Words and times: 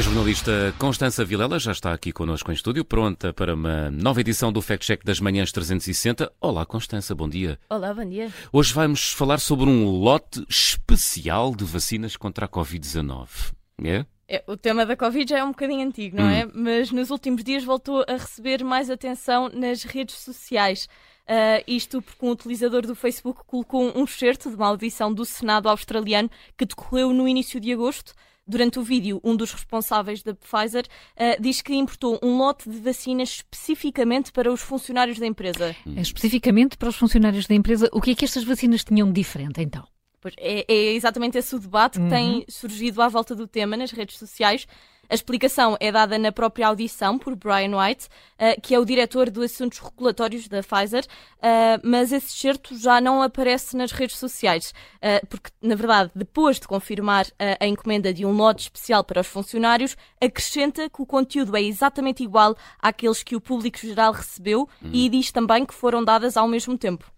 A 0.00 0.02
jornalista 0.02 0.74
Constança 0.78 1.22
Vilela 1.26 1.58
já 1.58 1.72
está 1.72 1.92
aqui 1.92 2.10
connosco 2.10 2.50
em 2.50 2.54
estúdio, 2.54 2.86
pronta 2.86 3.34
para 3.34 3.54
uma 3.54 3.90
nova 3.90 4.18
edição 4.22 4.50
do 4.50 4.62
Fact 4.62 4.86
Check 4.86 5.04
das 5.04 5.20
Manhãs 5.20 5.52
360. 5.52 6.32
Olá, 6.40 6.64
Constança, 6.64 7.14
bom 7.14 7.28
dia. 7.28 7.58
Olá, 7.68 7.92
bom 7.92 8.08
dia. 8.08 8.32
Hoje 8.50 8.72
vamos 8.72 9.12
falar 9.12 9.38
sobre 9.40 9.68
um 9.68 9.90
lote 9.90 10.42
especial 10.48 11.54
de 11.54 11.66
vacinas 11.66 12.16
contra 12.16 12.46
a 12.46 12.48
Covid-19. 12.48 13.52
É? 13.84 14.06
É, 14.26 14.42
o 14.46 14.56
tema 14.56 14.86
da 14.86 14.96
Covid 14.96 15.28
já 15.28 15.40
é 15.40 15.44
um 15.44 15.50
bocadinho 15.50 15.86
antigo, 15.86 16.16
não 16.16 16.24
Hum. 16.24 16.30
é? 16.30 16.46
Mas 16.46 16.90
nos 16.90 17.10
últimos 17.10 17.44
dias 17.44 17.62
voltou 17.62 18.02
a 18.08 18.12
receber 18.12 18.64
mais 18.64 18.88
atenção 18.88 19.50
nas 19.50 19.82
redes 19.82 20.14
sociais. 20.14 20.88
Ah, 21.28 21.62
isto 21.66 22.00
porque 22.00 22.24
um 22.24 22.30
utilizador 22.30 22.86
do 22.86 22.94
Facebook 22.94 23.42
colocou 23.46 23.92
um 23.94 24.04
excerto 24.04 24.48
de 24.48 24.56
uma 24.56 24.68
audição 24.68 25.12
do 25.12 25.26
Senado 25.26 25.68
australiano 25.68 26.30
que 26.56 26.64
decorreu 26.64 27.12
no 27.12 27.28
início 27.28 27.60
de 27.60 27.70
agosto. 27.70 28.14
Durante 28.50 28.80
o 28.80 28.82
vídeo, 28.82 29.20
um 29.22 29.36
dos 29.36 29.52
responsáveis 29.52 30.24
da 30.24 30.34
Pfizer 30.34 30.84
ah, 31.16 31.36
diz 31.38 31.62
que 31.62 31.72
importou 31.72 32.18
um 32.20 32.36
lote 32.36 32.68
de 32.68 32.78
vacinas 32.78 33.28
especificamente 33.28 34.32
para 34.32 34.52
os 34.52 34.60
funcionários 34.60 35.20
da 35.20 35.26
empresa. 35.26 35.76
Especificamente 35.96 36.76
para 36.76 36.88
os 36.88 36.96
funcionários 36.96 37.46
da 37.46 37.54
empresa, 37.54 37.88
o 37.92 38.00
que 38.00 38.10
é 38.10 38.14
que 38.16 38.24
estas 38.24 38.42
vacinas 38.42 38.82
tinham 38.82 39.06
de 39.06 39.12
diferente 39.12 39.62
então? 39.62 39.86
Pois 40.20 40.34
é, 40.36 40.64
é 40.68 40.94
exatamente 40.94 41.38
esse 41.38 41.54
o 41.54 41.60
debate 41.60 42.00
que 42.00 42.08
tem 42.08 42.44
surgido 42.48 43.00
à 43.00 43.08
volta 43.08 43.36
do 43.36 43.46
tema 43.46 43.76
nas 43.76 43.92
redes 43.92 44.18
sociais. 44.18 44.66
A 45.10 45.14
explicação 45.14 45.76
é 45.80 45.90
dada 45.90 46.16
na 46.16 46.30
própria 46.30 46.68
audição 46.68 47.18
por 47.18 47.34
Brian 47.34 47.76
White, 47.76 48.08
eh, 48.38 48.54
que 48.60 48.76
é 48.76 48.78
o 48.78 48.84
diretor 48.84 49.28
de 49.28 49.42
assuntos 49.42 49.80
regulatórios 49.80 50.46
da 50.46 50.62
Pfizer, 50.62 51.04
eh, 51.42 51.80
mas 51.82 52.12
esse 52.12 52.28
excerto 52.28 52.78
já 52.78 53.00
não 53.00 53.20
aparece 53.20 53.76
nas 53.76 53.90
redes 53.90 54.16
sociais, 54.16 54.72
eh, 55.02 55.20
porque, 55.28 55.50
na 55.60 55.74
verdade, 55.74 56.12
depois 56.14 56.60
de 56.60 56.68
confirmar 56.68 57.26
a 57.58 57.66
encomenda 57.66 58.14
de 58.14 58.24
um 58.24 58.30
lote 58.30 58.62
especial 58.62 59.02
para 59.02 59.20
os 59.20 59.26
funcionários, 59.26 59.96
acrescenta 60.20 60.88
que 60.88 61.02
o 61.02 61.06
conteúdo 61.06 61.56
é 61.56 61.62
exatamente 61.62 62.22
igual 62.22 62.56
àqueles 62.78 63.24
que 63.24 63.34
o 63.34 63.40
público 63.40 63.78
geral 63.78 64.12
recebeu 64.12 64.68
e 64.92 65.08
diz 65.08 65.32
também 65.32 65.66
que 65.66 65.74
foram 65.74 66.04
dadas 66.04 66.36
ao 66.36 66.46
mesmo 66.46 66.78
tempo. 66.78 67.10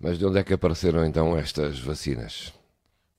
Mas 0.00 0.18
de 0.18 0.24
onde 0.24 0.38
é 0.38 0.42
que 0.42 0.54
apareceram 0.54 1.04
então 1.04 1.36
estas 1.36 1.78
vacinas? 1.78 2.58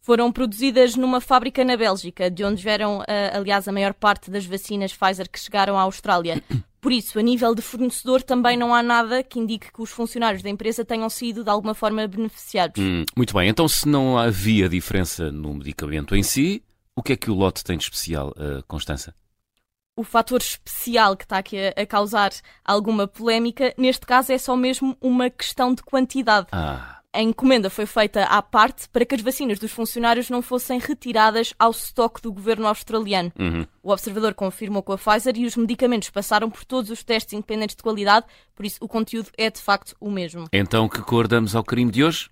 Foram 0.01 0.31
produzidas 0.31 0.95
numa 0.95 1.21
fábrica 1.21 1.63
na 1.63 1.77
Bélgica, 1.77 2.29
de 2.29 2.43
onde 2.43 2.61
vieram, 2.61 3.01
ah, 3.01 3.37
aliás, 3.37 3.67
a 3.67 3.71
maior 3.71 3.93
parte 3.93 4.31
das 4.31 4.45
vacinas 4.45 4.93
Pfizer 4.93 5.29
que 5.29 5.39
chegaram 5.39 5.77
à 5.77 5.83
Austrália. 5.83 6.41
Por 6.81 6.91
isso, 6.91 7.19
a 7.19 7.21
nível 7.21 7.53
de 7.53 7.61
fornecedor, 7.61 8.23
também 8.23 8.57
não 8.57 8.73
há 8.73 8.81
nada 8.81 9.21
que 9.21 9.39
indique 9.39 9.71
que 9.71 9.81
os 9.83 9.91
funcionários 9.91 10.41
da 10.41 10.49
empresa 10.49 10.83
tenham 10.83 11.09
sido 11.11 11.43
de 11.43 11.49
alguma 11.49 11.75
forma 11.75 12.07
beneficiados. 12.07 12.83
Hum, 12.83 13.05
muito 13.15 13.35
bem, 13.35 13.47
então 13.47 13.67
se 13.67 13.87
não 13.87 14.17
havia 14.17 14.67
diferença 14.67 15.31
no 15.31 15.53
medicamento 15.53 16.15
em 16.15 16.23
si, 16.23 16.63
o 16.95 17.03
que 17.03 17.13
é 17.13 17.15
que 17.15 17.29
o 17.29 17.35
lote 17.35 17.63
tem 17.63 17.77
de 17.77 17.83
especial, 17.83 18.33
eh, 18.35 18.63
Constança? 18.67 19.13
O 19.95 20.03
fator 20.03 20.41
especial 20.41 21.15
que 21.15 21.23
está 21.23 21.37
aqui 21.37 21.55
a, 21.57 21.81
a 21.81 21.85
causar 21.85 22.31
alguma 22.65 23.07
polémica, 23.07 23.75
neste 23.77 24.05
caso, 24.05 24.31
é 24.31 24.37
só 24.39 24.55
mesmo 24.55 24.97
uma 24.99 25.29
questão 25.29 25.75
de 25.75 25.83
quantidade. 25.83 26.47
Ah, 26.51 27.00
A 27.13 27.21
encomenda 27.21 27.69
foi 27.69 27.85
feita 27.85 28.23
à 28.23 28.41
parte 28.41 28.87
para 28.87 29.05
que 29.05 29.13
as 29.13 29.21
vacinas 29.21 29.59
dos 29.59 29.71
funcionários 29.71 30.29
não 30.29 30.41
fossem 30.41 30.79
retiradas 30.79 31.53
ao 31.59 31.71
estoque 31.71 32.21
do 32.21 32.31
governo 32.31 32.67
australiano. 32.67 33.31
uhum. 33.37 33.65
O 33.83 33.91
observador 33.91 34.33
confirmou 34.33 34.81
com 34.81 34.93
a 34.93 34.97
Pfizer 34.97 35.35
e 35.37 35.45
os 35.45 35.57
medicamentos 35.57 36.09
passaram 36.09 36.49
por 36.49 36.63
todos 36.63 36.89
os 36.89 37.03
testes 37.03 37.33
independentes 37.33 37.75
de 37.75 37.83
qualidade, 37.83 38.25
por 38.55 38.65
isso 38.65 38.77
o 38.79 38.87
conteúdo 38.87 39.29
é 39.37 39.49
de 39.49 39.59
facto 39.59 39.95
o 39.99 40.09
mesmo. 40.09 40.47
então 40.53 40.87
que 40.87 41.01
cor 41.01 41.27
damos 41.27 41.55
ao 41.55 41.63
carimbo 41.63 41.91
de 41.91 42.03
hoje? 42.03 42.29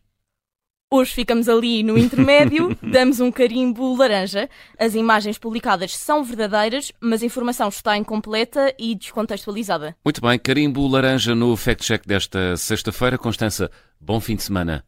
Hoje 0.92 1.14
ficamos 1.14 1.48
ali 1.48 1.84
no 1.84 2.00
intermédio, 2.00 2.76
damos 2.82 3.20
um 3.20 3.32
carimbo 3.32 3.96
laranja. 3.96 4.50
As 4.76 4.96
imagens 4.96 5.38
publicadas 5.38 5.96
são 5.96 6.24
verdadeiras, 6.24 6.92
mas 7.00 7.22
a 7.22 7.28
informação 7.28 7.70
está 7.70 7.96
incompleta 7.96 8.74
e 8.76 8.96
descontextualizada. 8.96 9.96
Muito 10.04 10.20
bem, 10.20 10.40
carimbo 10.40 10.88
laranja 10.88 11.36
no 11.36 11.56
Fact 11.56 11.86
Check 11.86 12.08
desta 12.08 12.58
sexta-feira. 12.58 13.20
Constança, 13.20 13.70
bom 14.02 14.20
fim 14.20 14.36
de 14.36 14.42
semana. 14.42 14.84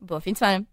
Bom 0.00 0.20
fim 0.20 0.32
de 0.32 0.40
semana. 0.40 0.66